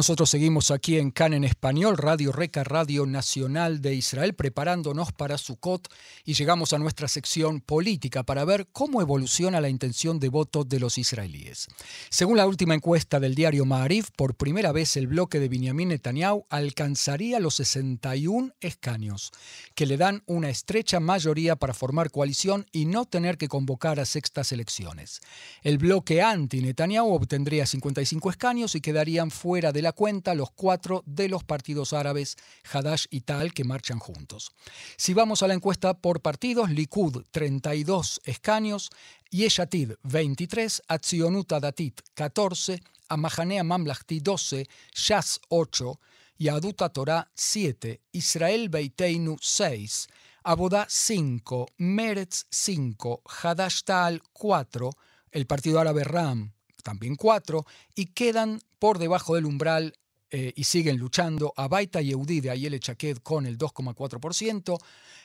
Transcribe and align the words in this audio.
Nosotros 0.00 0.30
seguimos 0.30 0.70
aquí 0.70 0.96
en 0.96 1.10
CAN 1.10 1.34
en 1.34 1.44
español, 1.44 1.98
Radio 1.98 2.32
Reca, 2.32 2.64
Radio 2.64 3.04
Nacional 3.04 3.82
de 3.82 3.94
Israel, 3.94 4.32
preparándonos 4.32 5.12
para 5.12 5.36
Sukkot 5.36 5.92
y 6.24 6.32
llegamos 6.32 6.72
a 6.72 6.78
nuestra 6.78 7.06
sección 7.06 7.60
política 7.60 8.22
para 8.22 8.46
ver 8.46 8.66
cómo 8.72 9.02
evoluciona 9.02 9.60
la 9.60 9.68
intención 9.68 10.18
de 10.18 10.30
voto 10.30 10.64
de 10.64 10.80
los 10.80 10.96
israelíes. 10.96 11.68
Según 12.08 12.38
la 12.38 12.46
última 12.46 12.74
encuesta 12.74 13.20
del 13.20 13.34
diario 13.34 13.66
Ma'arif, 13.66 14.08
por 14.16 14.36
primera 14.36 14.72
vez 14.72 14.96
el 14.96 15.06
bloque 15.06 15.38
de 15.38 15.50
Benjamin 15.50 15.88
Netanyahu 15.88 16.46
alcanzaría 16.48 17.38
los 17.38 17.56
61 17.56 18.54
escaños, 18.60 19.32
que 19.74 19.84
le 19.84 19.98
dan 19.98 20.22
una 20.24 20.48
estrecha 20.48 20.98
mayoría 20.98 21.56
para 21.56 21.74
formar 21.74 22.10
coalición 22.10 22.64
y 22.72 22.86
no 22.86 23.04
tener 23.04 23.36
que 23.36 23.48
convocar 23.48 24.00
a 24.00 24.06
sextas 24.06 24.50
elecciones. 24.50 25.20
El 25.62 25.76
bloque 25.76 26.22
anti-Netanyahu 26.22 27.12
obtendría 27.12 27.66
55 27.66 28.30
escaños 28.30 28.74
y 28.74 28.80
quedarían 28.80 29.30
fuera 29.30 29.72
de 29.72 29.82
la 29.82 29.89
cuenta 29.92 30.34
los 30.34 30.50
cuatro 30.50 31.02
de 31.06 31.28
los 31.28 31.44
partidos 31.44 31.92
árabes 31.92 32.36
Hadash 32.72 33.06
y 33.10 33.22
Tal 33.22 33.52
que 33.52 33.64
marchan 33.64 33.98
juntos. 33.98 34.52
Si 34.96 35.14
vamos 35.14 35.42
a 35.42 35.48
la 35.48 35.54
encuesta 35.54 35.94
por 35.94 36.20
partidos, 36.20 36.70
Likud 36.70 37.24
32 37.30 38.20
escaños, 38.24 38.90
Yeshatid 39.30 39.92
23, 40.02 40.82
Atzionuta 40.88 41.60
Datit 41.60 42.00
14, 42.14 42.82
Amahanea 43.08 43.64
Mamlachti 43.64 44.20
12, 44.20 44.68
Shas 44.94 45.40
8, 45.48 46.00
Yaduta 46.38 46.88
Torah 46.88 47.30
7, 47.34 48.00
Israel 48.12 48.68
Beiteinu 48.68 49.36
6, 49.40 50.08
Abodá 50.44 50.86
5, 50.88 51.66
Meretz 51.78 52.46
5, 52.50 53.22
Hadash 53.42 53.82
Tal 53.84 54.22
4, 54.32 54.90
el 55.32 55.46
partido 55.46 55.80
árabe 55.80 56.04
Ram 56.04 56.52
también 56.82 57.14
4, 57.16 57.64
y 57.94 58.06
quedan 58.06 58.60
por 58.80 58.98
debajo 58.98 59.36
del 59.36 59.46
umbral 59.46 59.94
eh, 60.32 60.52
y 60.56 60.64
siguen 60.64 60.96
luchando 60.96 61.52
a 61.56 61.68
Baita 61.68 62.00
Yehudi 62.00 62.40
de 62.40 62.50
Ayele 62.50 62.80
Chaked 62.80 63.18
con 63.18 63.46
el 63.46 63.58
2,4%, 63.58 64.78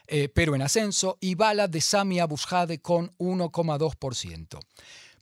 eh, 0.08 0.30
pero 0.30 0.56
en 0.56 0.62
ascenso, 0.62 1.18
y 1.22 1.36
Bala 1.36 1.68
de 1.68 1.80
Sami 1.80 2.20
Abushade 2.20 2.80
con 2.82 3.12
1,2%. 3.18 4.60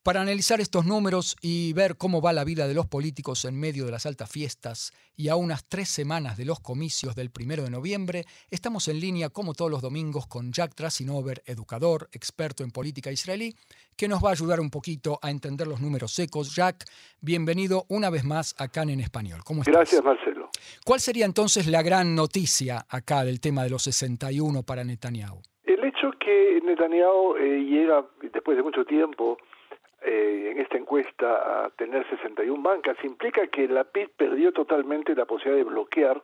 Para 0.04 0.20
analizar 0.20 0.60
estos 0.60 0.86
números 0.86 1.38
y 1.42 1.72
ver 1.72 1.96
cómo 1.96 2.22
va 2.22 2.34
la 2.34 2.44
vida 2.44 2.68
de 2.68 2.74
los 2.74 2.86
políticos 2.88 3.46
en 3.46 3.58
medio 3.58 3.86
de 3.86 3.92
las 3.92 4.06
altas 4.06 4.30
fiestas 4.30 4.92
y 5.16 5.30
a 5.30 5.38
unas 5.38 5.64
tres 5.70 5.88
semanas 5.88 6.36
de 6.36 6.44
los 6.44 6.60
comicios 6.60 7.16
del 7.16 7.32
primero 7.32 7.64
de 7.64 7.70
noviembre, 7.70 8.26
estamos 8.52 8.90
en 8.90 9.00
línea 9.00 9.30
como 9.30 9.54
todos 9.54 9.72
los 9.72 9.82
domingos 9.82 10.28
con 10.28 10.52
Jack 10.52 10.76
Trasinover, 10.76 11.42
educador, 11.46 12.10
experto 12.12 12.66
en 12.66 12.72
política 12.72 13.14
israelí, 13.14 13.56
que 13.96 14.10
nos 14.10 14.22
va 14.22 14.28
a 14.28 14.32
ayudar 14.34 14.60
un 14.60 14.70
poquito 14.70 15.20
a 15.22 15.32
entender 15.32 15.68
los 15.68 15.80
números 15.80 16.12
secos. 16.12 16.54
Jack, 16.54 16.84
bienvenido 17.22 17.86
una 17.88 18.10
vez 18.10 18.26
más 18.26 18.56
acá 18.60 18.82
en 18.82 19.00
Español. 19.00 19.40
¿Cómo 19.46 19.62
estás? 19.62 19.74
Gracias, 19.74 20.04
Marcelo. 20.04 20.50
¿Cuál 20.84 21.00
sería 21.00 21.24
entonces 21.24 21.66
la 21.68 21.82
gran 21.82 22.14
noticia 22.14 22.86
acá 22.90 23.24
del 23.24 23.40
tema 23.40 23.64
de 23.64 23.70
los 23.70 23.84
61 23.84 24.64
para 24.64 24.84
Netanyahu? 24.84 25.42
El 25.64 25.82
hecho 25.86 26.12
que 26.20 26.60
Netanyahu 26.62 27.38
eh, 27.38 27.64
llega 27.64 28.06
después 28.34 28.58
de 28.58 28.64
mucho 28.64 28.84
tiempo 28.84 29.38
eh, 30.06 30.50
en 30.52 30.60
esta 30.60 30.78
encuesta 30.78 31.66
a 31.66 31.70
tener 31.72 32.08
61 32.10 32.62
bancas 32.62 32.98
implica 33.04 33.48
que 33.48 33.68
la 33.68 33.84
PIB 33.84 34.10
perdió 34.18 34.52
totalmente 34.52 35.16
la 35.16 35.26
posibilidad 35.26 35.64
de 35.64 35.72
bloquear 35.72 36.22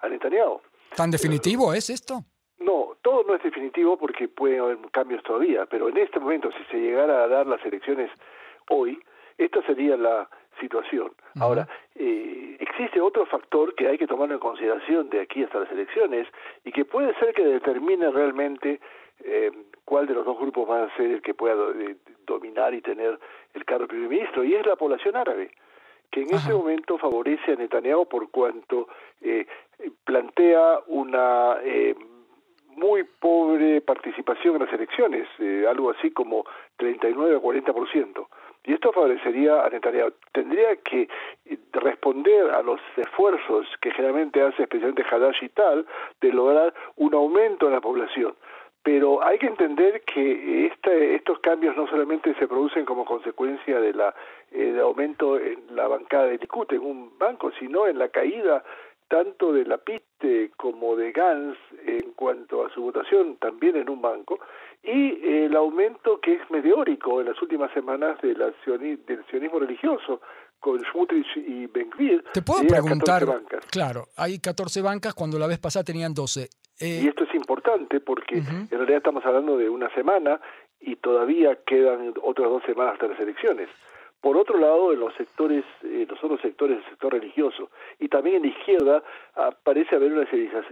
a 0.00 0.08
Netanyahu. 0.08 0.60
¿Tan 0.96 1.10
definitivo 1.10 1.72
es 1.74 1.90
esto? 1.90 2.20
No, 2.58 2.96
todo 3.02 3.24
no 3.24 3.34
es 3.34 3.42
definitivo 3.42 3.96
porque 3.96 4.28
puede 4.28 4.58
haber 4.58 4.78
cambios 4.90 5.22
todavía, 5.22 5.66
pero 5.66 5.88
en 5.88 5.96
este 5.98 6.18
momento, 6.18 6.50
si 6.52 6.64
se 6.70 6.78
llegara 6.78 7.24
a 7.24 7.28
dar 7.28 7.46
las 7.46 7.64
elecciones 7.64 8.10
hoy, 8.70 8.98
esta 9.36 9.62
sería 9.62 9.96
la 9.96 10.28
situación. 10.58 11.12
Ahora, 11.38 11.68
eh, 11.94 12.56
existe 12.58 13.00
otro 13.00 13.26
factor 13.26 13.74
que 13.74 13.86
hay 13.88 13.98
que 13.98 14.06
tomar 14.06 14.30
en 14.32 14.38
consideración 14.38 15.08
de 15.10 15.20
aquí 15.20 15.44
hasta 15.44 15.60
las 15.60 15.70
elecciones 15.70 16.26
y 16.64 16.72
que 16.72 16.84
puede 16.84 17.14
ser 17.18 17.32
que 17.34 17.44
determine 17.44 18.10
realmente 18.10 18.80
eh, 19.22 19.52
cuál 19.88 20.06
de 20.06 20.12
los 20.12 20.26
dos 20.26 20.38
grupos 20.38 20.68
va 20.68 20.82
a 20.82 20.96
ser 20.96 21.10
el 21.10 21.22
que 21.22 21.32
pueda 21.32 21.54
eh, 21.80 21.96
dominar 22.26 22.74
y 22.74 22.82
tener 22.82 23.18
el 23.54 23.64
cargo 23.64 23.84
de 23.84 23.88
primer 23.88 24.10
ministro, 24.10 24.44
y 24.44 24.54
es 24.54 24.66
la 24.66 24.76
población 24.76 25.16
árabe, 25.16 25.50
que 26.10 26.20
en 26.20 26.34
este 26.34 26.52
momento 26.52 26.98
favorece 26.98 27.52
a 27.52 27.56
Netanyahu 27.56 28.06
por 28.06 28.30
cuanto 28.30 28.88
eh, 29.22 29.46
plantea 30.04 30.80
una 30.88 31.56
eh, 31.62 31.94
muy 32.76 33.04
pobre 33.04 33.80
participación 33.80 34.56
en 34.56 34.64
las 34.64 34.72
elecciones, 34.74 35.26
eh, 35.38 35.64
algo 35.66 35.90
así 35.90 36.10
como 36.10 36.44
39 36.76 37.36
o 37.36 37.42
40%. 37.42 38.26
Y 38.64 38.74
esto 38.74 38.92
favorecería 38.92 39.64
a 39.64 39.70
Netanyahu. 39.70 40.12
Tendría 40.32 40.76
que 40.76 41.08
eh, 41.46 41.58
responder 41.72 42.50
a 42.50 42.62
los 42.62 42.78
esfuerzos 42.96 43.66
que 43.80 43.90
generalmente 43.92 44.42
hace 44.42 44.64
especialmente 44.64 45.04
Hadash 45.10 45.42
y 45.42 45.48
tal 45.48 45.86
de 46.20 46.30
lograr 46.30 46.74
un 46.96 47.14
aumento 47.14 47.66
en 47.66 47.72
la 47.72 47.80
población 47.80 48.34
pero 48.88 49.22
hay 49.22 49.36
que 49.36 49.48
entender 49.48 50.00
que 50.00 50.64
este, 50.64 51.14
estos 51.14 51.40
cambios 51.40 51.76
no 51.76 51.86
solamente 51.88 52.32
se 52.36 52.48
producen 52.48 52.86
como 52.86 53.04
consecuencia 53.04 53.78
de 53.80 53.92
la 53.92 54.14
eh, 54.50 54.78
aumento 54.80 55.38
en 55.38 55.58
la 55.76 55.86
bancada 55.88 56.24
de 56.24 56.38
Likud 56.38 56.72
en 56.72 56.80
un 56.80 57.18
banco, 57.18 57.52
sino 57.58 57.86
en 57.86 57.98
la 57.98 58.08
caída 58.08 58.64
tanto 59.08 59.52
de 59.52 59.66
la 59.66 59.76
PIT 59.76 60.54
como 60.56 60.96
de 60.96 61.12
Gans 61.12 61.58
en 61.84 62.12
cuanto 62.12 62.64
a 62.64 62.70
su 62.70 62.80
votación 62.80 63.36
también 63.36 63.76
en 63.76 63.90
un 63.90 64.00
banco 64.00 64.40
y 64.82 65.44
el 65.44 65.54
aumento 65.54 66.18
que 66.20 66.34
es 66.36 66.50
meteórico 66.50 67.20
en 67.20 67.26
las 67.26 67.42
últimas 67.42 67.70
semanas 67.72 68.18
de 68.22 68.34
la 68.36 68.46
del 68.46 69.24
sionismo 69.30 69.58
religioso 69.58 70.22
con 70.60 70.80
Smutrich 70.92 71.36
y 71.36 71.66
Benkvir. 71.66 72.24
Te 72.32 72.42
puedo 72.42 72.66
preguntar, 72.66 73.26
claro, 73.70 74.08
hay 74.16 74.38
14 74.38 74.82
bancas 74.82 75.14
cuando 75.14 75.38
la 75.38 75.46
vez 75.46 75.58
pasada 75.58 75.84
tenían 75.84 76.14
12. 76.14 76.48
Eh, 76.80 77.00
y 77.02 77.08
esto 77.08 77.24
es 77.24 77.34
importante 77.34 78.00
porque 78.00 78.36
en 78.38 78.68
realidad 78.70 78.98
estamos 78.98 79.24
hablando 79.24 79.56
de 79.56 79.68
una 79.68 79.92
semana 79.94 80.40
y 80.80 80.96
todavía 80.96 81.58
quedan 81.66 82.14
otras 82.22 82.48
dos 82.48 82.62
semanas 82.64 82.94
hasta 82.94 83.08
las 83.08 83.20
elecciones. 83.20 83.68
Por 84.20 84.36
otro 84.36 84.58
lado, 84.58 84.92
en 84.92 85.00
los 85.00 85.14
sectores, 85.14 85.64
eh, 85.84 86.06
los 86.08 86.22
otros 86.22 86.40
sectores 86.40 86.78
del 86.78 86.90
sector 86.90 87.12
religioso 87.12 87.70
y 87.98 88.08
también 88.08 88.36
en 88.36 88.42
la 88.42 88.48
izquierda 88.48 89.02
parece 89.62 89.94
haber 89.94 90.12
una 90.12 90.26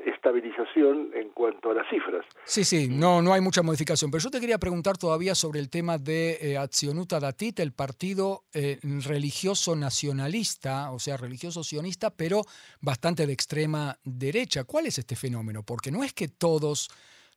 estabilización 0.05 1.11
en 1.15 1.29
cuanto 1.31 1.71
a 1.71 1.75
las 1.75 1.89
cifras. 1.89 2.25
Sí, 2.45 2.65
sí, 2.65 2.89
no, 2.89 3.23
no 3.23 3.33
hay 3.33 3.41
mucha 3.41 3.63
modificación. 3.63 4.11
Pero 4.11 4.25
yo 4.25 4.31
te 4.31 4.41
quería 4.41 4.59
preguntar 4.59 4.99
todavía 4.99 5.35
sobre 5.35 5.61
el 5.61 5.71
tema 5.71 5.99
de 5.99 6.39
eh, 6.41 7.19
Datit, 7.21 7.61
el 7.61 7.73
partido 7.73 8.45
eh, 8.53 8.79
religioso 8.83 9.77
nacionalista, 9.77 10.91
o 10.91 10.99
sea, 10.99 11.17
religioso 11.17 11.63
sionista, 11.63 12.11
pero 12.11 12.43
bastante 12.81 13.27
de 13.27 13.33
extrema 13.33 13.97
derecha. 14.05 14.65
¿Cuál 14.65 14.87
es 14.87 14.99
este 14.99 15.17
fenómeno? 15.17 15.63
Porque 15.63 15.91
no 15.91 16.03
es 16.03 16.13
que 16.13 16.29
todos 16.29 16.89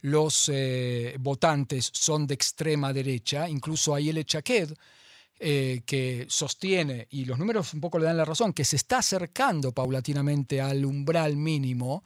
los 0.01 0.49
eh, 0.53 1.15
votantes 1.19 1.89
son 1.93 2.25
de 2.25 2.33
extrema 2.33 2.93
derecha, 2.93 3.49
incluso 3.49 3.93
hay 3.93 4.09
el 4.09 4.25
Chaked, 4.25 4.69
eh, 5.39 5.81
que 5.85 6.25
sostiene, 6.27 7.07
y 7.11 7.25
los 7.25 7.39
números 7.39 7.73
un 7.73 7.81
poco 7.81 7.97
le 7.97 8.05
dan 8.05 8.17
la 8.17 8.25
razón, 8.25 8.53
que 8.53 8.65
se 8.65 8.75
está 8.75 8.97
acercando 8.97 9.71
paulatinamente 9.71 10.59
al 10.59 10.83
umbral 10.83 11.37
mínimo, 11.37 12.03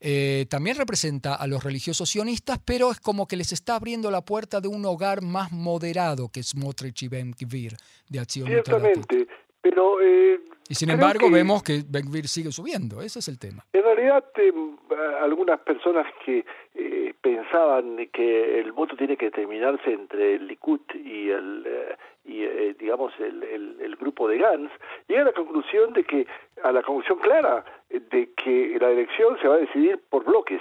eh, 0.00 0.46
también 0.48 0.76
representa 0.76 1.34
a 1.34 1.46
los 1.46 1.62
religiosos 1.62 2.08
sionistas, 2.08 2.58
pero 2.64 2.90
es 2.90 2.98
como 2.98 3.28
que 3.28 3.36
les 3.36 3.52
está 3.52 3.74
abriendo 3.74 4.10
la 4.10 4.24
puerta 4.24 4.62
de 4.62 4.68
un 4.68 4.84
hogar 4.86 5.20
más 5.20 5.52
moderado 5.52 6.30
que 6.30 6.42
Smotrich 6.42 7.02
y 7.02 7.08
Ben 7.08 7.34
Gvir 7.38 7.76
de 8.08 8.20
Acción 8.20 8.46
Ciertamente, 8.46 9.26
pero... 9.60 10.00
Eh, 10.00 10.40
y 10.70 10.74
sin 10.74 10.88
embargo 10.88 11.30
vemos 11.30 11.62
que 11.62 11.82
Ben 11.86 12.06
Gvir 12.10 12.28
sigue 12.28 12.50
subiendo, 12.50 13.02
ese 13.02 13.18
es 13.18 13.28
el 13.28 13.38
tema. 13.38 13.64
En 13.72 13.82
realidad, 13.82 14.24
algunas 15.20 15.60
personas 15.60 16.06
que 16.24 16.46
pensaban 17.20 18.08
que 18.12 18.60
el 18.60 18.72
voto 18.72 18.96
tiene 18.96 19.16
que 19.16 19.30
terminarse 19.30 19.92
entre 19.92 20.36
el 20.36 20.46
Likud 20.46 20.80
y 20.94 21.28
el 21.30 21.66
y 22.24 22.44
eh, 22.44 22.76
digamos 22.78 23.12
el, 23.18 23.42
el, 23.80 23.96
grupo 23.96 24.28
de 24.28 24.38
Gans 24.38 24.70
llega 25.08 25.22
a 25.22 25.24
la 25.26 25.32
conclusión 25.32 25.92
de 25.92 26.04
que 26.04 26.26
a 26.62 26.70
la 26.70 26.82
conclusión 26.82 27.18
clara 27.18 27.64
de 27.88 28.30
que 28.36 28.78
la 28.80 28.90
elección 28.90 29.38
se 29.40 29.48
va 29.48 29.56
a 29.56 29.58
decidir 29.58 30.00
por 30.08 30.24
bloques 30.24 30.60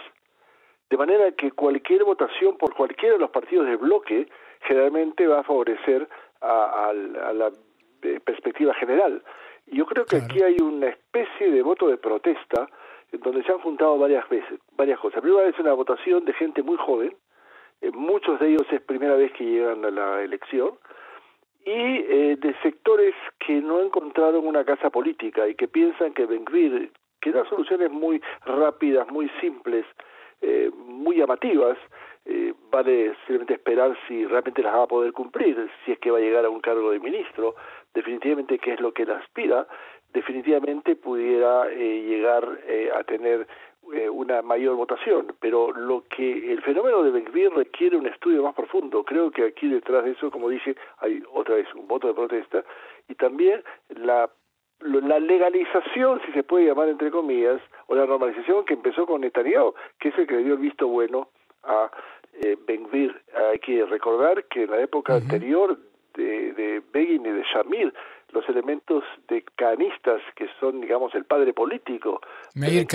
de 0.89 0.97
manera 0.97 1.31
que 1.33 1.51
cualquier 1.51 2.03
votación 2.03 2.57
por 2.57 2.73
cualquiera 2.73 3.15
de 3.15 3.21
los 3.21 3.29
partidos 3.29 3.67
de 3.67 3.75
bloque 3.75 4.27
generalmente 4.61 5.27
va 5.27 5.39
a 5.39 5.43
favorecer 5.43 6.07
a, 6.41 6.91
la 6.93 7.51
eh, 8.01 8.19
perspectiva 8.23 8.73
general 8.73 9.21
yo 9.71 9.85
creo 9.85 10.05
que 10.05 10.17
aquí 10.17 10.41
hay 10.41 10.57
una 10.61 10.87
especie 10.87 11.51
de 11.51 11.61
voto 11.61 11.87
de 11.87 11.97
protesta 11.97 12.67
en 13.11 13.19
donde 13.21 13.43
se 13.43 13.51
han 13.51 13.59
juntado 13.59 13.97
varias 13.97 14.27
veces 14.29 14.59
varias 14.75 14.99
cosas 14.99 15.21
primero 15.21 15.45
es 15.45 15.59
una 15.59 15.73
votación 15.73 16.25
de 16.25 16.33
gente 16.33 16.63
muy 16.63 16.77
joven 16.77 17.15
eh, 17.81 17.91
muchos 17.91 18.39
de 18.39 18.49
ellos 18.49 18.65
es 18.71 18.81
primera 18.81 19.15
vez 19.15 19.31
que 19.33 19.45
llegan 19.45 19.85
a 19.85 19.91
la 19.91 20.21
elección 20.21 20.71
y 21.65 21.71
eh, 21.71 22.37
de 22.39 22.55
sectores 22.61 23.13
que 23.45 23.61
no 23.61 23.81
encontraron 23.81 24.47
una 24.47 24.63
casa 24.63 24.89
política 24.89 25.47
y 25.47 25.55
que 25.55 25.67
piensan 25.67 26.13
que 26.13 26.25
Benguir, 26.25 26.91
que 27.21 27.31
da 27.31 27.47
soluciones 27.47 27.91
muy 27.91 28.21
rápidas, 28.45 29.07
muy 29.11 29.29
simples, 29.41 29.85
eh, 30.41 30.71
muy 30.73 31.17
llamativas. 31.17 31.77
Eh, 32.25 32.53
vale 32.69 33.15
simplemente 33.25 33.53
esperar 33.53 33.97
si 34.07 34.25
realmente 34.25 34.61
las 34.61 34.75
va 34.75 34.83
a 34.83 34.87
poder 34.87 35.13
cumplir, 35.13 35.69
si 35.83 35.93
es 35.93 35.99
que 35.99 36.11
va 36.11 36.17
a 36.17 36.21
llegar 36.21 36.45
a 36.45 36.49
un 36.49 36.59
cargo 36.59 36.91
de 36.91 36.99
ministro, 36.99 37.55
definitivamente 37.93 38.59
que 38.59 38.73
es 38.73 38.79
lo 38.79 38.93
que 38.93 39.03
él 39.03 39.11
aspira, 39.11 39.67
definitivamente 40.13 40.95
pudiera 40.95 41.67
eh, 41.71 42.03
llegar 42.03 42.45
a 42.95 43.03
tener 43.03 43.47
una 44.11 44.43
mayor 44.43 44.75
votación, 44.75 45.33
pero 45.39 45.71
lo 45.71 46.03
que 46.09 46.51
el 46.51 46.61
fenómeno 46.61 47.01
de 47.01 47.09
Benvir 47.09 47.51
requiere 47.51 47.97
un 47.97 48.05
estudio 48.05 48.43
más 48.43 48.53
profundo. 48.53 49.03
Creo 49.03 49.31
que 49.31 49.45
aquí 49.45 49.67
detrás 49.67 50.03
de 50.03 50.11
eso, 50.11 50.29
como 50.29 50.49
dije, 50.49 50.75
hay 50.99 51.23
otra 51.33 51.55
vez 51.55 51.73
un 51.73 51.87
voto 51.87 52.07
de 52.07 52.13
protesta. 52.13 52.63
Y 53.07 53.15
también 53.15 53.63
la 53.89 54.29
la 54.81 55.19
legalización, 55.19 56.21
si 56.25 56.31
se 56.31 56.43
puede 56.43 56.65
llamar 56.65 56.89
entre 56.89 57.11
comillas, 57.11 57.61
o 57.87 57.95
la 57.95 58.05
normalización 58.05 58.65
que 58.65 58.73
empezó 58.73 59.05
con 59.05 59.21
Netanyahu, 59.21 59.73
que 59.99 60.09
es 60.09 60.17
el 60.17 60.27
que 60.27 60.35
le 60.35 60.43
dio 60.43 60.53
el 60.53 60.59
visto 60.59 60.87
bueno 60.87 61.29
a 61.63 61.91
eh, 62.41 62.57
Benvir. 62.67 63.15
Hay 63.51 63.59
que 63.59 63.85
recordar 63.85 64.43
que 64.45 64.63
en 64.63 64.71
la 64.71 64.81
época 64.81 65.15
anterior 65.15 65.77
de, 66.15 66.53
de 66.53 66.81
Begin 66.91 67.25
y 67.25 67.31
de 67.31 67.43
Shamir, 67.43 67.93
los 68.31 68.47
elementos 68.49 69.03
de 69.27 69.43
canistas, 69.55 70.21
que 70.35 70.47
son, 70.59 70.81
digamos, 70.81 71.13
el 71.15 71.25
padre 71.25 71.53
político. 71.53 72.21
Meir 72.55 72.87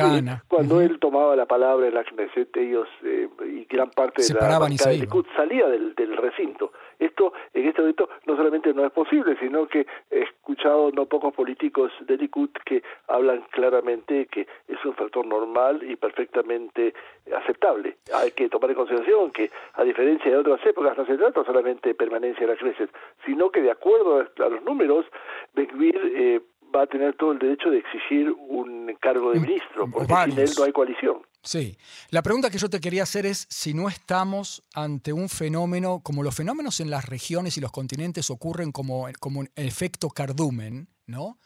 Cuando 0.49 0.81
él 0.81 0.99
tomaba 0.99 1.37
la 1.37 1.47
palabra 1.47 1.87
en 1.89 1.95
la 1.95 2.05
Knesset, 2.05 2.57
ellos 2.57 2.89
y 3.03 3.65
gran 3.67 3.91
parte 3.91 4.23
de 4.23 4.35
la 4.35 4.59
de 4.69 5.25
salía 5.37 5.67
del, 5.69 5.95
del 5.95 6.17
recinto. 6.17 6.73
Esto 6.99 7.33
en 7.53 7.67
este 7.67 7.81
momento 7.81 8.09
no 8.27 8.37
solamente 8.37 8.73
no 8.73 8.85
es 8.87 8.93
posible, 8.93 9.37
sino 9.41 9.67
que 9.67 9.87
he 10.11 10.23
escuchado 10.23 10.91
no 10.93 11.07
pocos 11.07 11.35
políticos 11.35 11.93
de 12.01 12.17
Likud 12.17 12.51
que 12.65 12.83
hablan 13.09 13.45
claramente 13.51 14.27
que 14.27 14.47
es 14.69 14.85
un 14.85 14.95
factor 14.95 15.27
normal 15.27 15.83
y 15.83 15.97
perfectamente 15.97 16.95
aceptable. 17.37 17.97
Hay 18.15 18.31
que 18.33 18.49
tomar 18.49 18.71
en 18.71 18.77
consideración 18.77 19.31
que, 19.31 19.51
a 19.75 19.85
diferencia 19.85 20.31
de 20.31 20.37
otras 20.37 20.65
épocas, 20.67 20.97
no 20.97 21.07
se 21.07 21.17
trata 21.17 21.45
solamente 21.45 21.91
de 21.91 21.95
permanencia 21.95 22.47
de 22.47 22.53
la 22.53 22.59
crisis, 22.59 22.89
sino 23.25 23.51
que 23.51 23.63
de 23.63 23.71
acuerdo 23.71 24.21
a 24.21 24.49
los 24.49 24.63
números, 24.63 25.07
Beckvir 25.55 25.97
eh, 25.97 26.41
va 26.75 26.83
a 26.83 26.87
tener 26.87 27.15
todo 27.17 27.33
el 27.33 27.39
derecho 27.39 27.71
de 27.71 27.79
exigir 27.79 28.31
un 28.31 28.95
cargo 29.01 29.33
de 29.33 29.41
ministro, 29.41 29.89
porque 29.91 30.15
sin 30.25 30.39
él 30.39 30.51
no 30.57 30.65
hay 30.65 30.73
coalición. 30.73 31.23
Sí. 31.43 31.77
La 32.11 32.23
pregunta 32.23 32.51
que 32.51 32.59
yo 32.59 32.71
te 32.71 32.81
quería 32.81 33.03
hacer 33.03 33.27
es 33.27 33.47
si 33.51 33.75
no 33.75 33.89
estamos 33.89 34.63
ante 34.75 35.13
un 35.13 35.29
fenómeno, 35.29 36.01
como 36.03 36.23
los 36.23 36.35
fenómenos 36.35 36.81
en 36.81 36.91
las 36.91 37.07
regiones 37.07 37.57
y 37.57 37.61
los 37.61 37.71
continentes 37.71 38.31
ocurren 38.31 38.73
como, 38.73 39.07
como 39.21 39.41
un 39.41 39.51
efecto 39.55 40.09
cardumen, 40.09 40.89
¿no? 41.07 41.39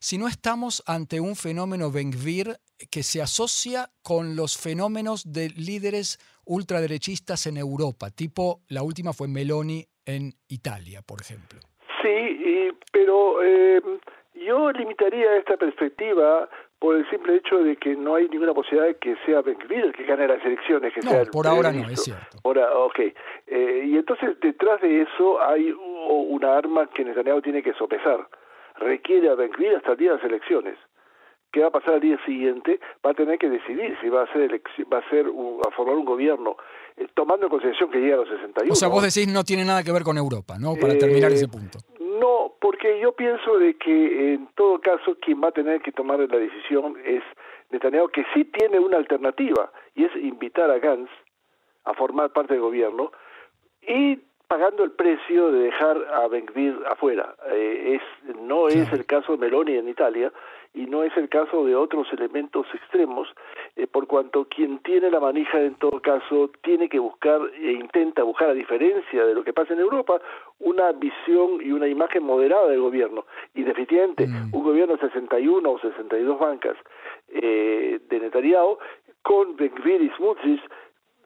Si 0.00 0.18
no 0.18 0.26
estamos 0.26 0.82
ante 0.86 1.20
un 1.20 1.36
fenómeno 1.36 1.92
Benvir 1.92 2.58
que 2.90 3.04
se 3.04 3.22
asocia 3.22 3.92
con 4.02 4.34
los 4.34 4.56
fenómenos 4.56 5.32
de 5.32 5.50
líderes 5.50 6.18
ultraderechistas 6.44 7.46
en 7.46 7.56
Europa, 7.56 8.10
tipo 8.10 8.62
la 8.66 8.82
última 8.82 9.12
fue 9.12 9.28
Meloni 9.28 9.86
en 10.04 10.34
Italia, 10.48 11.02
por 11.02 11.20
ejemplo. 11.20 11.60
Sí, 12.02 12.72
pero 12.90 13.42
eh, 13.42 13.80
yo 14.34 14.72
limitaría 14.72 15.36
esta 15.36 15.56
perspectiva 15.56 16.48
por 16.78 16.96
el 16.96 17.08
simple 17.10 17.36
hecho 17.36 17.58
de 17.58 17.76
que 17.76 17.94
no 17.94 18.16
hay 18.16 18.28
ninguna 18.28 18.52
posibilidad 18.52 18.88
de 18.88 18.96
que 18.96 19.14
sea 19.24 19.40
Benkvir 19.40 19.84
el 19.84 19.92
que 19.92 20.04
gane 20.04 20.26
las 20.26 20.44
elecciones. 20.44 20.92
Que 20.92 21.00
no, 21.00 21.30
por 21.30 21.46
ahora 21.46 21.70
no, 21.70 21.88
es 21.88 22.02
cierto. 22.02 22.38
Ahora, 22.42 22.76
ok. 22.76 22.98
Eh, 23.46 23.84
y 23.86 23.96
entonces 23.96 24.40
detrás 24.40 24.80
de 24.80 25.02
eso 25.02 25.40
hay 25.40 25.72
una 26.08 26.56
arma 26.56 26.88
que 26.88 27.04
Netanyahu 27.04 27.40
tiene 27.40 27.62
que 27.62 27.72
sopesar. 27.74 28.26
Requiere 28.80 29.28
a 29.30 29.36
Benkvir 29.36 29.76
hasta 29.76 29.92
el 29.92 29.98
día 29.98 30.10
de 30.10 30.16
las 30.16 30.24
elecciones. 30.24 30.76
¿Qué 31.52 31.60
va 31.60 31.68
a 31.68 31.70
pasar 31.70 31.94
al 31.94 32.00
día 32.00 32.18
siguiente? 32.24 32.80
Va 33.06 33.10
a 33.10 33.14
tener 33.14 33.38
que 33.38 33.48
decidir 33.48 33.96
si 34.00 34.08
va 34.08 34.22
a 34.22 34.32
ser 34.32 34.50
va 34.92 34.98
a 34.98 35.10
ser 35.10 35.26
a 35.26 35.70
formar 35.70 35.94
un 35.94 36.04
gobierno 36.04 36.56
eh, 36.96 37.06
tomando 37.14 37.46
en 37.46 37.50
consideración 37.50 37.90
que 37.90 37.98
llega 37.98 38.14
a 38.14 38.20
los 38.20 38.28
61. 38.28 38.72
O 38.72 38.74
sea, 38.74 38.88
vos 38.88 39.02
decís 39.02 39.32
no 39.32 39.44
tiene 39.44 39.64
nada 39.64 39.84
que 39.84 39.92
ver 39.92 40.02
con 40.02 40.16
Europa, 40.16 40.58
¿no? 40.58 40.74
Para 40.74 40.96
terminar 40.98 41.30
ese 41.30 41.48
punto. 41.48 41.78
Porque 42.62 43.00
yo 43.00 43.10
pienso 43.10 43.58
de 43.58 43.74
que 43.74 44.34
en 44.34 44.46
todo 44.54 44.80
caso 44.80 45.16
quien 45.20 45.42
va 45.42 45.48
a 45.48 45.52
tener 45.52 45.82
que 45.82 45.90
tomar 45.90 46.20
la 46.20 46.38
decisión 46.38 46.96
es 47.04 47.24
Netanyahu, 47.70 48.08
que 48.10 48.24
sí 48.32 48.44
tiene 48.44 48.78
una 48.78 48.98
alternativa, 48.98 49.72
y 49.96 50.04
es 50.04 50.14
invitar 50.14 50.70
a 50.70 50.78
Gantz 50.78 51.10
a 51.82 51.92
formar 51.94 52.30
parte 52.30 52.54
del 52.54 52.62
gobierno 52.62 53.10
y 53.82 54.16
pagando 54.52 54.84
el 54.84 54.90
precio 54.90 55.50
de 55.50 55.60
dejar 55.60 55.96
a 56.12 56.28
Benvir 56.28 56.78
afuera. 56.86 57.34
Eh, 57.52 57.98
es, 57.98 58.36
no 58.36 58.68
es 58.68 58.92
el 58.92 59.06
caso 59.06 59.32
de 59.32 59.38
Meloni 59.38 59.78
en 59.78 59.88
Italia, 59.88 60.30
y 60.74 60.84
no 60.84 61.04
es 61.04 61.16
el 61.16 61.30
caso 61.30 61.64
de 61.64 61.74
otros 61.74 62.06
elementos 62.12 62.66
extremos, 62.74 63.28
eh, 63.76 63.86
por 63.86 64.06
cuanto 64.06 64.44
quien 64.44 64.80
tiene 64.80 65.10
la 65.10 65.20
manija 65.20 65.58
en 65.58 65.76
todo 65.76 66.02
caso 66.02 66.50
tiene 66.62 66.90
que 66.90 66.98
buscar 66.98 67.40
e 67.58 67.72
intenta 67.72 68.24
buscar, 68.24 68.50
a 68.50 68.52
diferencia 68.52 69.24
de 69.24 69.32
lo 69.34 69.42
que 69.42 69.54
pasa 69.54 69.72
en 69.72 69.80
Europa, 69.80 70.20
una 70.60 70.92
visión 70.92 71.62
y 71.62 71.72
una 71.72 71.88
imagen 71.88 72.22
moderada 72.22 72.68
del 72.68 72.82
gobierno. 72.82 73.24
Y 73.54 73.62
definitivamente, 73.62 74.26
mm. 74.26 74.54
un 74.54 74.62
gobierno 74.62 74.96
de 74.96 75.00
61 75.00 75.70
o 75.70 75.78
62 75.78 76.38
bancas 76.38 76.76
eh, 77.30 78.00
de 78.06 78.20
Netanyahu, 78.20 78.76
con 79.22 79.56
Benvir 79.56 80.02
y 80.02 80.10
Smutzis, 80.10 80.60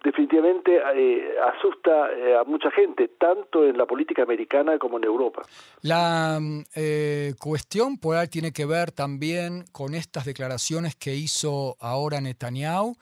definitivamente 0.03 0.81
eh, 0.95 1.35
asusta 1.41 2.13
eh, 2.13 2.37
a 2.37 2.45
mucha 2.45 2.71
gente, 2.71 3.09
tanto 3.19 3.65
en 3.65 3.77
la 3.77 3.87
política 3.87 4.23
americana 4.23 4.79
como 4.79 4.99
en 4.99 5.05
Europa. 5.05 5.43
La 5.83 6.39
eh, 6.75 7.35
cuestión 7.41 7.99
por 7.99 8.17
ahí 8.17 8.29
tiene 8.29 8.53
que 8.53 8.67
ver 8.67 8.93
también 8.93 9.65
con 9.73 9.95
estas 9.95 10.25
declaraciones 10.25 10.95
que 10.97 11.15
hizo 11.15 11.77
ahora 11.81 12.21
Netanyahu 12.21 12.95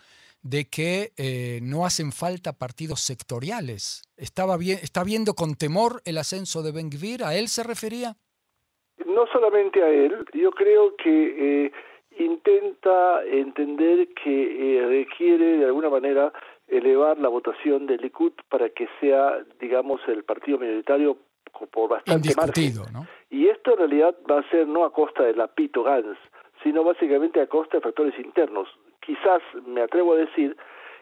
de 0.42 0.66
que 0.66 1.12
no 1.62 1.86
hacen 1.86 2.12
falta 2.12 2.52
partidos 2.52 3.00
sectoriales. 3.00 4.02
Estaba 4.18 4.58
bien, 4.58 4.78
¿Está 4.82 5.02
viendo 5.02 5.32
con 5.32 5.54
temor 5.54 6.02
el 6.04 6.18
ascenso 6.18 6.62
de 6.62 6.70
Ben 6.70 6.90
Gvir? 6.90 7.24
¿A 7.24 7.34
él 7.34 7.48
se 7.48 7.62
refería? 7.62 8.16
No 9.06 9.26
solamente 9.32 9.82
a 9.82 9.88
él, 9.88 10.26
yo 10.34 10.50
creo 10.50 10.94
que 10.96 11.72
intenta 12.18 13.24
entender 13.24 14.08
que 14.22 14.84
requiere 14.86 15.56
de 15.56 15.64
alguna 15.64 15.88
manera 15.88 16.30
elevar 16.68 17.18
la 17.18 17.28
votación 17.28 17.86
del 17.86 18.00
Likud 18.00 18.32
para 18.48 18.68
que 18.70 18.88
sea, 19.00 19.38
digamos, 19.60 20.00
el 20.08 20.24
partido 20.24 20.58
minoritario 20.58 21.18
por 21.70 21.88
bastante 21.88 22.34
margen. 22.36 22.74
¿no? 22.92 23.06
Y 23.30 23.48
esto 23.48 23.72
en 23.72 23.78
realidad 23.78 24.14
va 24.30 24.40
a 24.40 24.50
ser 24.50 24.66
no 24.66 24.84
a 24.84 24.92
costa 24.92 25.22
de 25.22 25.34
la 25.34 25.46
Pito 25.48 25.82
Gans, 25.82 26.18
sino 26.62 26.82
básicamente 26.82 27.40
a 27.40 27.46
costa 27.46 27.76
de 27.76 27.82
factores 27.82 28.18
internos. 28.18 28.68
Quizás, 29.00 29.42
me 29.66 29.82
atrevo 29.82 30.14
a 30.14 30.16
decir, 30.16 30.56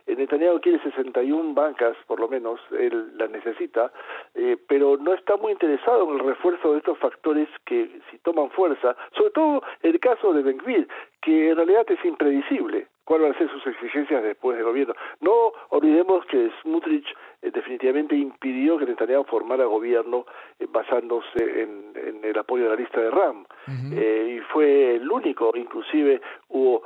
Netanyahu 0.06 0.60
quiere 0.60 0.82
61 0.82 1.54
bancas, 1.54 1.96
por 2.06 2.18
lo 2.18 2.28
menos, 2.28 2.60
él 2.72 3.16
las 3.16 3.30
necesita, 3.30 3.92
eh, 4.34 4.56
pero 4.68 4.96
no 4.96 5.14
está 5.14 5.36
muy 5.36 5.52
interesado 5.52 6.08
en 6.08 6.20
el 6.20 6.26
refuerzo 6.26 6.72
de 6.72 6.78
estos 6.78 6.98
factores 6.98 7.48
que, 7.64 8.00
si 8.10 8.18
toman 8.18 8.50
fuerza, 8.50 8.96
sobre 9.16 9.30
todo 9.30 9.62
el 9.82 10.00
caso 10.00 10.32
de 10.32 10.42
Benvir, 10.42 10.88
que 11.20 11.50
en 11.50 11.56
realidad 11.56 11.86
es 11.88 12.04
impredecible 12.04 12.88
cuáles 13.04 13.28
van 13.28 13.34
a 13.34 13.38
ser 13.38 13.50
sus 13.50 13.66
exigencias 13.66 14.22
después 14.22 14.56
del 14.56 14.66
gobierno. 14.66 14.94
No 15.20 15.52
olvidemos 15.70 16.24
que 16.26 16.50
Smutrich 16.62 17.06
eh, 17.42 17.50
definitivamente 17.50 18.16
impidió 18.16 18.78
que 18.78 18.86
Netanyahu 18.86 19.24
formara 19.24 19.64
gobierno 19.64 20.26
eh, 20.58 20.66
basándose 20.70 21.62
en, 21.62 21.92
el 22.22 22.38
apoyo 22.38 22.64
de 22.64 22.70
la 22.70 22.76
lista 22.76 23.00
de 23.00 23.10
RAM. 23.10 23.44
y 23.68 24.38
fue 24.52 24.96
el 24.96 25.10
único, 25.10 25.52
inclusive 25.54 26.20
hubo 26.48 26.82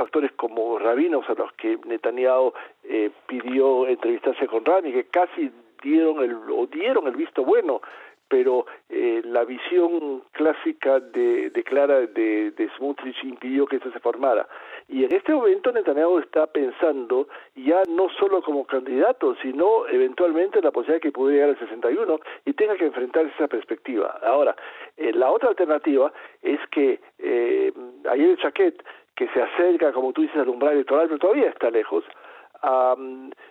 factores 0.00 0.32
como 0.32 0.78
rabinos 0.78 1.28
a 1.28 1.34
los 1.34 1.52
que 1.52 1.78
Netanyahu 1.84 2.54
eh, 2.84 3.10
pidió 3.26 3.86
entrevistarse 3.86 4.46
con 4.46 4.64
Rami, 4.64 4.92
que 4.92 5.04
casi 5.04 5.50
dieron 5.82 6.22
el, 6.22 6.34
o 6.50 6.66
dieron 6.66 7.06
el 7.06 7.16
visto 7.16 7.44
bueno, 7.44 7.82
pero 8.30 8.64
eh, 8.88 9.20
la 9.24 9.44
visión 9.44 10.22
clásica 10.30 11.00
de, 11.00 11.50
Clara 11.66 12.06
de, 12.06 12.52
de 12.52 12.70
Smutrich 12.76 13.22
impidió 13.24 13.66
que 13.66 13.76
esto 13.76 13.90
se 13.90 13.98
formara. 13.98 14.46
Y 14.88 15.04
en 15.04 15.12
este 15.12 15.32
momento 15.32 15.72
Netanyahu 15.72 16.20
está 16.20 16.46
pensando 16.46 17.28
ya 17.56 17.82
no 17.88 18.08
solo 18.18 18.40
como 18.42 18.64
candidato, 18.64 19.34
sino 19.42 19.86
eventualmente 19.88 20.58
en 20.58 20.64
la 20.64 20.70
posibilidad 20.70 20.96
de 20.96 21.08
que 21.08 21.12
pudiera 21.12 21.46
llegar 21.46 21.60
al 21.60 21.68
61 21.68 22.20
y 22.46 22.52
tenga 22.52 22.76
que 22.76 22.86
enfrentar 22.86 23.26
esa 23.26 23.48
perspectiva. 23.48 24.18
Ahora, 24.22 24.54
eh, 24.96 25.12
la 25.12 25.30
otra 25.30 25.48
alternativa 25.48 26.12
es 26.40 26.60
que 26.70 27.00
eh, 27.18 27.72
ayer 28.08 28.38
Chaquet 28.38 28.82
que 29.16 29.28
se 29.28 29.42
acerca, 29.42 29.92
como 29.92 30.12
tú 30.12 30.22
dices, 30.22 30.36
al 30.36 30.48
umbral 30.48 30.74
electoral, 30.74 31.08
pero 31.08 31.18
todavía 31.18 31.50
está 31.50 31.70
lejos, 31.70 32.04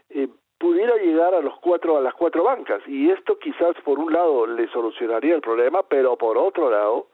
eh, 0.09 0.27
pudiera 0.59 0.95
llegar 0.97 1.33
a 1.33 1.41
los 1.41 1.57
cuatro 1.59 1.97
a 1.97 2.01
las 2.01 2.13
cuatro 2.13 2.43
bancas 2.43 2.81
y 2.87 3.09
esto 3.09 3.39
quizás 3.39 3.75
por 3.83 3.97
un 3.97 4.13
lado 4.13 4.45
le 4.45 4.67
solucionaría 4.69 5.35
el 5.35 5.41
problema, 5.41 5.83
pero 5.83 6.17
por 6.17 6.37
otro 6.37 6.69
lado, 6.69 7.07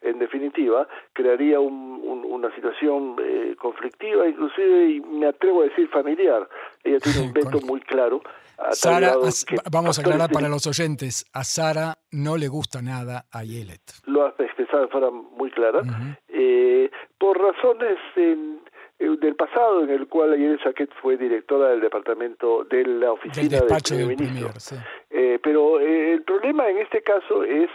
en 0.00 0.18
definitiva, 0.18 0.88
crearía 1.12 1.60
una 1.60 2.54
situación 2.54 3.16
eh, 3.22 3.54
conflictiva, 3.58 4.26
inclusive 4.28 4.90
y 4.90 5.00
me 5.00 5.26
atrevo 5.26 5.62
a 5.62 5.64
decir 5.64 5.88
familiar. 5.88 6.48
Ella 6.84 6.98
tiene 7.00 7.20
un 7.20 7.32
veto 7.32 7.60
muy 7.60 7.80
claro. 7.80 8.22
Sara, 8.72 9.14
vamos 9.70 9.98
a 9.98 10.02
aclarar 10.02 10.30
para 10.30 10.48
los 10.48 10.66
oyentes, 10.66 11.26
a 11.32 11.44
Sara 11.44 11.98
no 12.10 12.36
le 12.36 12.48
gusta 12.48 12.80
nada 12.80 13.26
a 13.30 13.44
Yelet. 13.44 13.82
Lo 14.06 14.26
has 14.26 14.38
expresado 14.40 14.82
de 14.82 14.88
forma 14.88 15.10
muy 15.10 15.50
clara. 15.50 15.82
Eh, 16.28 16.90
por 17.18 17.38
razones 17.38 17.98
del 18.98 19.34
pasado 19.36 19.84
en 19.84 19.90
el 19.90 20.06
cual 20.08 20.32
Ayer 20.32 20.58
Jaquet 20.58 20.90
fue 21.02 21.16
directora 21.16 21.68
del 21.68 21.80
departamento 21.80 22.64
de 22.64 22.84
la 22.84 23.12
oficina 23.12 23.60
del, 23.60 23.76
primer 23.82 24.06
ministro. 24.06 24.50
pero 25.42 25.80
el 25.80 26.22
problema 26.22 26.68
en 26.68 26.78
este 26.78 27.02
caso 27.02 27.44
es 27.44 27.68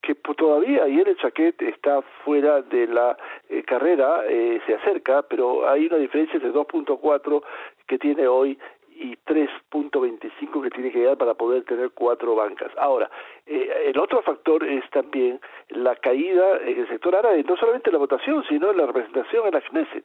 que 0.00 0.14
todavía 0.14 0.84
ayer 0.84 1.08
el 1.08 1.16
Chaquet 1.16 1.60
está 1.62 2.02
fuera 2.24 2.62
de 2.62 2.86
la 2.86 3.16
eh, 3.48 3.62
carrera, 3.64 4.22
eh, 4.28 4.60
se 4.66 4.74
acerca, 4.74 5.22
pero 5.22 5.68
hay 5.68 5.86
una 5.86 5.96
diferencia 5.96 6.38
de 6.38 6.52
2.4 6.52 7.42
que 7.86 7.98
tiene 7.98 8.26
hoy 8.26 8.58
y 8.90 9.16
3.25 9.26 10.62
que 10.62 10.70
tiene 10.70 10.90
que 10.90 10.98
llegar 10.98 11.16
para 11.16 11.34
poder 11.34 11.64
tener 11.64 11.90
cuatro 11.90 12.34
bancas. 12.34 12.72
Ahora, 12.78 13.10
eh, 13.46 13.84
el 13.86 13.98
otro 13.98 14.22
factor 14.22 14.64
es 14.64 14.88
también 14.90 15.40
la 15.68 15.94
caída 15.96 16.58
en 16.64 16.80
el 16.80 16.88
sector 16.88 17.14
árabe, 17.14 17.44
no 17.44 17.56
solamente 17.56 17.92
la 17.92 17.98
votación, 17.98 18.44
sino 18.48 18.72
la 18.72 18.86
representación 18.86 19.46
en 19.46 19.54
la 19.54 19.60
Knesset. 19.60 20.04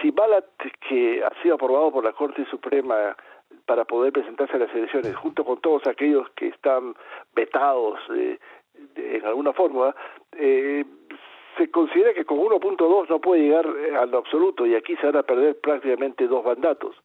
Si 0.00 0.10
Balat, 0.10 0.44
que 0.88 1.22
ha 1.24 1.42
sido 1.42 1.56
aprobado 1.56 1.92
por 1.92 2.04
la 2.04 2.12
Corte 2.12 2.44
Suprema 2.46 3.16
para 3.66 3.84
poder 3.84 4.12
presentarse 4.12 4.56
a 4.56 4.60
las 4.60 4.74
elecciones, 4.74 5.14
junto 5.16 5.44
con 5.44 5.60
todos 5.60 5.86
aquellos 5.86 6.28
que 6.30 6.48
están 6.48 6.94
vetados 7.34 7.98
eh, 8.14 8.38
en 8.96 9.24
alguna 9.26 9.52
forma, 9.52 9.94
eh, 10.32 10.84
se 11.56 11.70
considera 11.70 12.14
que 12.14 12.24
con 12.24 12.38
1.2 12.38 13.08
no 13.08 13.20
puede 13.20 13.42
llegar 13.42 13.66
eh, 13.66 13.96
a 13.96 14.06
lo 14.06 14.18
absoluto 14.18 14.66
y 14.66 14.74
aquí 14.74 14.96
se 14.96 15.06
van 15.06 15.16
a 15.16 15.22
perder 15.22 15.60
prácticamente 15.60 16.26
dos 16.26 16.44
mandatos. 16.44 16.96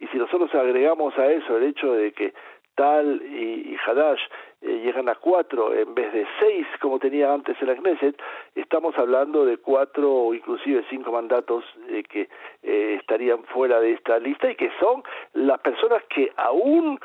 Y 0.00 0.06
si 0.08 0.18
nosotros 0.18 0.52
agregamos 0.54 1.16
a 1.18 1.30
eso 1.30 1.56
el 1.56 1.64
hecho 1.64 1.92
de 1.92 2.12
que 2.12 2.34
Tal 2.74 3.22
y, 3.22 3.76
Hadash 3.84 4.20
eh, 4.62 4.80
llegan 4.84 5.08
a 5.08 5.16
cuatro 5.16 5.74
en 5.74 5.94
vez 5.94 6.12
de 6.12 6.26
seis 6.40 6.66
como 6.80 6.98
tenía 6.98 7.32
antes 7.32 7.56
el 7.60 7.76
Knesset, 7.76 8.16
estamos 8.54 8.96
hablando 8.96 9.44
de 9.44 9.58
cuatro 9.58 10.10
o 10.10 10.34
inclusive 10.34 10.84
cinco 10.88 11.12
mandatos 11.12 11.64
que 12.08 12.28
estarían 12.62 13.44
fuera 13.44 13.80
de 13.80 13.92
esta 13.92 14.18
lista 14.18 14.50
y 14.50 14.56
que 14.56 14.70
son 14.80 15.02
las 15.34 15.60
personas 15.60 16.02
que 16.08 16.32
aún 16.36 16.98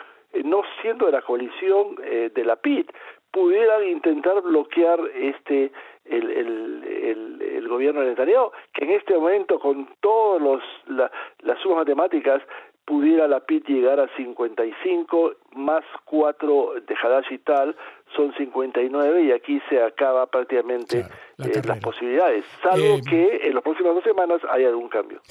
no 0.43 0.61
siendo 0.81 1.07
de 1.07 1.13
la 1.13 1.21
coalición 1.21 1.95
de 1.95 2.45
la 2.45 2.55
PIT, 2.57 2.91
pudieran 3.31 3.87
intentar 3.87 4.41
bloquear 4.41 4.99
este 5.13 5.71
el, 6.05 6.31
el, 6.31 7.41
el, 7.41 7.67
gobierno 7.67 8.01
de 8.01 8.07
Netanyahu, 8.07 8.51
que 8.73 8.85
en 8.85 8.91
este 8.91 9.13
momento 9.13 9.59
con 9.59 9.87
todos 9.99 10.41
los 10.41 10.63
las 10.87 11.59
sumas 11.61 11.79
matemáticas 11.79 12.41
pudiera 12.87 13.27
la 13.27 13.41
PIT 13.41 13.67
llegar 13.67 13.99
a 13.99 14.07
55 14.15 15.33
más 15.57 15.83
4 16.05 16.75
de 16.87 16.95
Hadash 16.95 17.33
y 17.33 17.37
tal 17.39 17.75
son 18.15 18.33
59 18.37 19.23
y 19.23 19.31
aquí 19.31 19.61
se 19.69 19.83
acaba 19.83 20.25
prácticamente 20.27 20.99
eh, 21.37 21.61
las 21.65 21.79
posibilidades, 21.79 22.45
salvo 22.63 22.95
eh, 22.95 23.01
que 23.07 23.47
en 23.47 23.53
las 23.53 23.61
próximas 23.61 23.93
dos 23.93 24.03
semanas 24.05 24.39
haya 24.49 24.69
algún 24.69 24.87
cambio. 24.87 25.21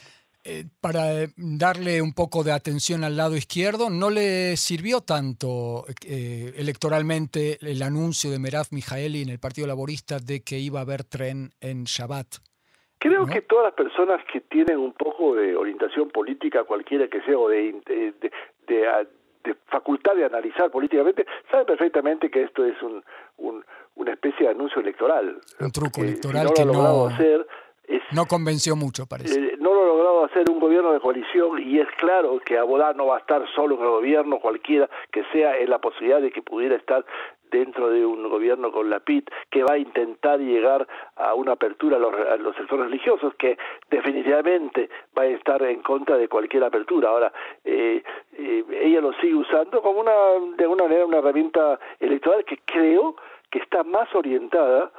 Eh, 0.45 0.65
para 0.81 1.27
darle 1.37 2.03
un 2.03 2.13
poco 2.13 2.45
de 2.45 2.53
atención 2.53 3.03
al 3.05 3.17
lado 3.17 3.35
izquierdo, 3.37 3.89
no 3.89 4.11
le 4.11 4.57
sirvió 4.59 5.01
tanto 5.01 5.87
electoralmente 6.07 7.59
el 7.63 7.83
anuncio 7.83 8.31
de 8.31 8.39
Merav 8.39 8.67
Mijaeli 8.71 9.23
en 9.23 9.31
el 9.31 9.41
Partido 9.41 9.67
Laborista 9.67 10.19
de 10.19 10.45
que 10.45 10.59
iba 10.59 10.81
a 10.81 10.83
haber 10.83 11.05
tren 11.05 11.53
en 11.61 11.85
Shabbat. 11.85 12.37
Creo 12.99 13.27
que 13.27 13.43
todas 13.43 13.67
las 13.67 13.75
personas 13.75 14.21
que 14.33 14.41
tienen 14.41 14.79
un 14.79 14.93
poco 14.93 15.35
de 15.35 15.55
orientación 15.55 16.09
política, 16.09 16.65
cualquiera 16.65 17.09
que 17.09 17.21
sea, 17.23 17.39
o 17.39 17.49
de, 17.49 17.75
de, 18.67 19.57
facultad 19.67 20.15
de 20.15 20.25
analizar 20.25 20.71
políticamente, 20.71 21.27
saben 21.51 21.67
perfectamente 21.67 22.31
que 22.31 22.43
esto 22.43 22.65
es 22.65 22.75
un, 22.83 23.05
una 23.97 24.13
especie 24.13 24.47
de 24.47 24.53
anuncio 24.53 24.81
electoral. 24.81 25.41
Un 25.61 25.73
truco 25.73 26.03
electoral 26.03 26.49
que 26.55 26.65
no, 26.65 27.07
hacer, 27.07 27.47
no 28.13 28.27
convenció 28.27 28.77
mucho, 28.77 29.07
parece 29.07 29.57
hacer 30.37 30.51
un 30.51 30.61
gobierno 30.61 30.93
de 30.93 31.01
coalición 31.01 31.63
y 31.63 31.79
es 31.79 31.89
claro 31.97 32.39
que 32.45 32.59
Abodá 32.59 32.93
no 32.93 33.07
va 33.07 33.17
a 33.17 33.21
estar 33.21 33.43
solo 33.55 33.77
en 33.77 33.83
el 33.83 33.89
gobierno, 33.89 34.39
cualquiera 34.39 34.89
que 35.11 35.25
sea 35.33 35.57
en 35.57 35.71
la 35.71 35.79
posibilidad 35.79 36.21
de 36.21 36.31
que 36.31 36.43
pudiera 36.43 36.77
estar 36.77 37.07
dentro 37.51 37.89
de 37.89 38.05
un 38.05 38.29
gobierno 38.29 38.71
con 38.71 38.91
la 38.91 39.01
PIT 39.01 39.31
que 39.51 39.63
va 39.63 39.75
a 39.75 39.79
intentar 39.79 40.39
llegar 40.39 40.87
a 41.15 41.33
una 41.33 41.53
apertura 41.53 41.97
a 41.97 42.37
los, 42.37 42.55
sectores 42.57 42.87
religiosos 42.87 43.35
que 43.37 43.57
definitivamente 43.89 44.91
va 45.17 45.23
a 45.23 45.27
estar 45.27 45.63
en 45.63 45.81
contra 45.81 46.19
de 46.19 46.29
cualquier 46.29 46.65
apertura. 46.65 47.09
Ahora, 47.09 47.33
eh, 47.65 48.03
eh, 48.37 48.65
ella 48.83 49.01
lo 49.01 49.15
sigue 49.15 49.37
usando 49.37 49.81
como 49.81 50.01
una, 50.01 50.13
de 50.57 50.65
alguna 50.65 50.83
manera, 50.85 51.07
una 51.07 51.19
herramienta 51.19 51.79
electoral 51.99 52.45
que 52.45 52.59
creo 52.67 53.17
que 53.51 53.61
está 53.61 53.85
más 53.85 54.15
orientada 54.15 54.91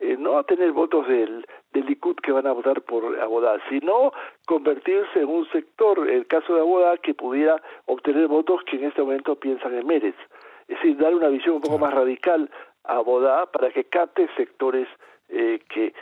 eh, 0.00 0.16
no 0.18 0.38
a 0.38 0.44
tener 0.44 0.72
votos 0.72 1.06
del, 1.08 1.46
del 1.72 1.86
Likud 1.86 2.16
que 2.16 2.32
van 2.32 2.46
a 2.46 2.52
votar 2.52 2.82
por 2.82 3.18
Abodá, 3.20 3.56
sino 3.68 4.12
convertirse 4.46 5.20
en 5.20 5.28
un 5.28 5.48
sector, 5.50 6.08
el 6.08 6.26
caso 6.26 6.54
de 6.54 6.60
Abodá, 6.60 6.96
que 6.98 7.14
pudiera 7.14 7.62
obtener 7.86 8.26
votos 8.26 8.62
que 8.64 8.76
en 8.76 8.84
este 8.84 9.02
momento 9.02 9.36
piensan 9.36 9.74
en 9.74 9.86
Mérez. 9.86 10.16
Es 10.68 10.76
decir, 10.76 10.96
dar 10.96 11.14
una 11.14 11.28
visión 11.28 11.56
un 11.56 11.60
poco 11.60 11.78
más 11.78 11.94
radical 11.94 12.50
a 12.84 12.96
Abodá 12.96 13.46
para 13.46 13.70
que 13.70 13.84
capte 13.84 14.28
sectores 14.36 14.88
eh, 15.28 15.60
que 15.68 15.94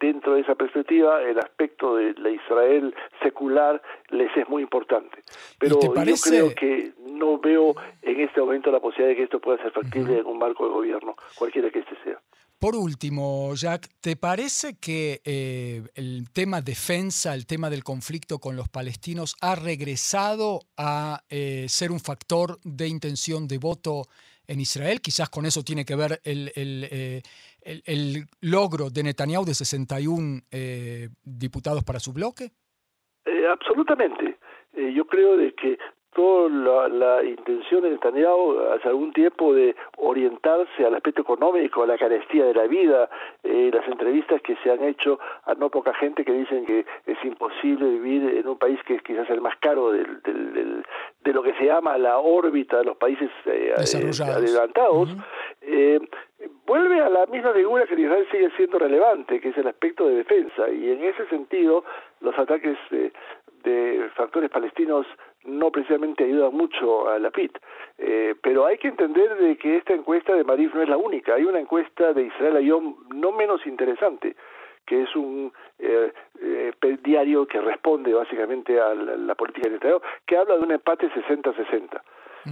dentro 0.00 0.34
de 0.34 0.40
esa 0.40 0.54
perspectiva 0.54 1.22
el 1.22 1.38
aspecto 1.38 1.96
de 1.96 2.14
la 2.14 2.30
Israel 2.30 2.94
secular 3.22 3.80
les 4.08 4.34
es 4.36 4.48
muy 4.48 4.62
importante. 4.62 5.22
Pero 5.58 5.78
yo 5.80 5.92
creo 5.92 6.54
que 6.54 6.92
no 7.06 7.38
veo 7.38 7.74
en 8.02 8.20
este 8.20 8.40
momento 8.40 8.72
la 8.72 8.80
posibilidad 8.80 9.10
de 9.10 9.16
que 9.16 9.24
esto 9.24 9.40
pueda 9.40 9.58
ser 9.58 9.72
factible 9.72 10.18
en 10.18 10.26
un 10.26 10.38
marco 10.38 10.64
de 10.66 10.72
gobierno, 10.72 11.16
cualquiera 11.36 11.70
que 11.70 11.80
este 11.80 11.96
sea. 12.02 12.18
Por 12.60 12.76
último, 12.76 13.54
Jack, 13.54 13.88
¿te 14.02 14.16
parece 14.16 14.78
que 14.78 15.22
eh, 15.24 15.80
el 15.94 16.30
tema 16.30 16.60
defensa, 16.60 17.32
el 17.34 17.46
tema 17.46 17.70
del 17.70 17.82
conflicto 17.82 18.38
con 18.38 18.54
los 18.54 18.68
palestinos 18.68 19.34
ha 19.40 19.54
regresado 19.54 20.60
a 20.76 21.20
eh, 21.30 21.64
ser 21.68 21.90
un 21.90 22.00
factor 22.00 22.58
de 22.62 22.86
intención 22.86 23.48
de 23.48 23.56
voto 23.56 24.02
en 24.46 24.60
Israel? 24.60 25.00
Quizás 25.00 25.30
con 25.30 25.46
eso 25.46 25.62
tiene 25.62 25.86
que 25.86 25.96
ver 25.96 26.20
el, 26.22 26.52
el, 26.54 26.86
eh, 26.90 27.22
logro 28.42 28.90
de 28.90 29.04
Netanyahu 29.04 29.46
de 29.46 29.54
61 29.54 30.42
diputados 31.24 31.82
para 31.82 31.98
su 31.98 32.12
bloque. 32.12 32.50
absolutamente. 33.50 34.36
yo 34.94 35.06
creo 35.06 35.38
de 35.38 35.54
que 35.54 35.78
toda 36.14 36.88
la, 36.88 37.22
intención 37.24 37.82
de 37.82 37.90
Netanyahu 37.90 38.58
hace 38.74 38.88
algún 38.88 39.12
tiempo 39.12 39.54
de 39.54 39.76
orientarse 39.98 40.84
al 40.84 40.94
aspecto 40.94 41.22
económico, 41.22 41.82
a 41.82 41.86
la 41.86 41.98
carestía 41.98 42.46
de 42.46 42.54
la 42.54 42.66
vida, 42.66 43.08
eh, 43.44 43.70
las 43.72 43.86
entrevistas 43.86 44.40
que 44.42 44.56
se 44.56 44.70
han 44.70 44.82
hecho 44.82 45.18
a 45.44 45.54
no 45.54 45.70
poca 45.70 45.94
gente 45.94 46.24
que 46.24 46.32
dicen 46.32 46.66
que 46.66 46.84
es 47.06 47.24
imposible 47.24 47.88
vivir 47.88 48.36
en 48.36 48.48
un 48.48 48.58
país 48.58 48.78
que 48.84 48.96
es 48.96 49.02
quizás 49.02 49.28
el 49.30 49.40
más 49.40 49.56
caro 49.58 49.92
del, 49.92 50.20
del, 50.22 50.84
de 51.22 51.32
lo 51.32 51.42
que 51.42 51.54
se 51.54 51.66
llama 51.66 51.96
la 51.98 52.18
órbita 52.18 52.78
de 52.78 52.84
los 52.84 52.96
países 52.96 53.30
eh, 53.46 53.74
adelantados, 53.76 55.10
eh, 55.62 56.00
vuelve 56.66 57.00
a 57.00 57.08
la 57.08 57.26
misma 57.26 57.52
figura 57.52 57.86
que 57.86 58.00
Israel 58.00 58.26
sigue 58.30 58.50
siendo 58.56 58.78
relevante, 58.78 59.40
que 59.40 59.50
es 59.50 59.58
el 59.58 59.68
aspecto 59.68 60.08
de 60.08 60.16
defensa, 60.16 60.68
y 60.70 60.90
en 60.90 61.04
ese 61.04 61.26
sentido 61.28 61.84
los 62.20 62.36
ataques 62.38 62.76
de 62.90 64.10
factores 64.16 64.50
palestinos 64.50 65.06
no 65.44 65.70
precisamente 65.70 66.24
ayuda 66.24 66.50
mucho 66.50 67.08
a 67.08 67.18
la 67.18 67.30
PIT. 67.30 67.58
Eh, 67.98 68.34
pero 68.42 68.66
hay 68.66 68.78
que 68.78 68.88
entender 68.88 69.36
de 69.36 69.56
que 69.56 69.76
esta 69.76 69.94
encuesta 69.94 70.34
de 70.34 70.44
Marif 70.44 70.74
no 70.74 70.82
es 70.82 70.88
la 70.88 70.96
única. 70.96 71.34
Hay 71.34 71.44
una 71.44 71.60
encuesta 71.60 72.12
de 72.12 72.22
Israel 72.24 72.56
Ayom 72.56 72.96
no 73.14 73.32
menos 73.32 73.66
interesante, 73.66 74.36
que 74.86 75.02
es 75.02 75.16
un 75.16 75.52
eh, 75.78 76.12
eh, 76.40 76.98
diario 77.02 77.46
que 77.46 77.60
responde 77.60 78.12
básicamente 78.12 78.80
a 78.80 78.94
la, 78.94 79.34
política 79.34 79.68
de 79.68 79.76
Estado, 79.76 80.02
que 80.26 80.36
habla 80.36 80.56
de 80.56 80.62
un 80.62 80.72
empate 80.72 81.10
60-60. 81.10 82.00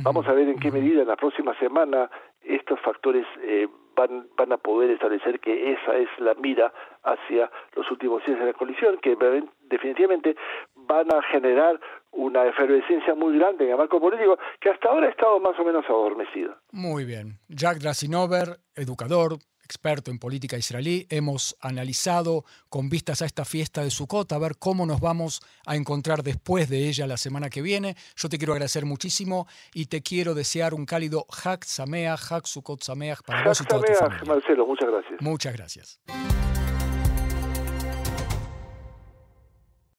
Vamos 0.02 0.28
a 0.28 0.32
ver 0.32 0.48
en 0.48 0.58
qué 0.58 0.70
medida 0.70 1.00
en 1.02 1.08
la 1.08 1.16
próxima 1.16 1.58
semana 1.58 2.10
estos 2.42 2.78
factores 2.80 3.26
eh, 3.42 3.66
van, 3.96 4.28
van 4.36 4.52
a 4.52 4.58
poder 4.58 4.90
establecer 4.90 5.40
que 5.40 5.72
esa 5.72 5.96
es 5.96 6.08
la 6.18 6.34
mira 6.34 6.72
hacia 7.02 7.50
los 7.74 7.90
últimos 7.90 8.24
días 8.24 8.38
de 8.38 8.46
la 8.46 8.52
colisión, 8.52 8.98
que 8.98 9.16
definitivamente 9.62 10.36
van 10.76 11.12
a 11.12 11.22
generar 11.22 11.80
una 12.12 12.46
efervescencia 12.46 13.14
muy 13.14 13.38
grande 13.38 13.64
en 13.64 13.70
el 13.72 13.76
marco 13.76 14.00
político 14.00 14.38
que 14.60 14.70
hasta 14.70 14.88
ahora 14.88 15.06
ha 15.06 15.10
estado 15.10 15.38
más 15.40 15.58
o 15.58 15.64
menos 15.64 15.84
adormecido. 15.88 16.56
Muy 16.72 17.04
bien. 17.04 17.38
Jack 17.48 17.78
Drasinover, 17.78 18.58
educador, 18.74 19.38
experto 19.68 20.10
en 20.10 20.18
política 20.18 20.56
israelí, 20.56 21.06
hemos 21.10 21.54
analizado 21.60 22.44
con 22.70 22.88
vistas 22.88 23.20
a 23.20 23.26
esta 23.26 23.44
fiesta 23.44 23.82
de 23.82 23.90
Sukkot, 23.90 24.32
a 24.32 24.38
ver 24.38 24.52
cómo 24.58 24.86
nos 24.86 25.00
vamos 25.00 25.42
a 25.66 25.76
encontrar 25.76 26.22
después 26.22 26.70
de 26.70 26.88
ella 26.88 27.06
la 27.06 27.18
semana 27.18 27.50
que 27.50 27.60
viene. 27.60 27.94
Yo 28.16 28.30
te 28.30 28.38
quiero 28.38 28.54
agradecer 28.54 28.86
muchísimo 28.86 29.46
y 29.74 29.84
te 29.86 30.00
quiero 30.00 30.32
desear 30.32 30.72
un 30.72 30.86
cálido 30.86 31.26
Hak 31.30 31.64
Sameach, 31.64 32.32
Hak 32.32 32.46
Sukkot 32.46 32.82
Sameach 32.82 33.22
para 33.26 33.44
vos 33.44 33.60
y 33.60 33.64
toda 33.66 33.82
tu 33.82 33.92
familia. 33.92 34.24
Marcelo, 34.26 34.66
muchas 34.66 34.88
gracias. 34.88 35.20
Muchas 35.20 35.52
gracias. 35.54 36.57